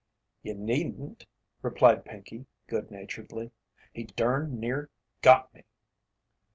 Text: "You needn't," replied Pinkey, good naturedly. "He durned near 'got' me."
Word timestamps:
"You 0.41 0.55
needn't," 0.55 1.27
replied 1.61 2.05
Pinkey, 2.05 2.47
good 2.65 2.89
naturedly. 2.89 3.51
"He 3.93 4.05
durned 4.05 4.57
near 4.59 4.89
'got' 5.21 5.53
me." 5.53 5.61